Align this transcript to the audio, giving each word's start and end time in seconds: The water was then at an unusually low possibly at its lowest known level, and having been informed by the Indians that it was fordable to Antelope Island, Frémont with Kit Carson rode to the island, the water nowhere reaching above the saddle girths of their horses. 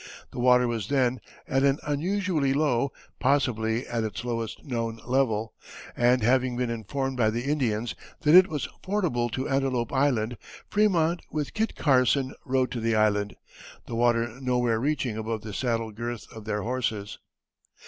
The 0.31 0.39
water 0.39 0.67
was 0.67 0.87
then 0.87 1.21
at 1.47 1.61
an 1.61 1.77
unusually 1.83 2.55
low 2.55 2.91
possibly 3.19 3.85
at 3.85 4.03
its 4.03 4.25
lowest 4.25 4.65
known 4.65 4.99
level, 5.05 5.53
and 5.95 6.23
having 6.23 6.57
been 6.57 6.71
informed 6.71 7.17
by 7.17 7.29
the 7.29 7.43
Indians 7.45 7.93
that 8.21 8.33
it 8.33 8.47
was 8.47 8.67
fordable 8.81 9.29
to 9.33 9.47
Antelope 9.47 9.93
Island, 9.93 10.37
Frémont 10.71 11.19
with 11.29 11.53
Kit 11.53 11.75
Carson 11.75 12.33
rode 12.45 12.71
to 12.71 12.79
the 12.79 12.95
island, 12.95 13.35
the 13.85 13.93
water 13.93 14.41
nowhere 14.41 14.79
reaching 14.79 15.17
above 15.17 15.41
the 15.41 15.53
saddle 15.53 15.91
girths 15.91 16.25
of 16.25 16.45
their 16.45 16.63
horses. 16.63 17.19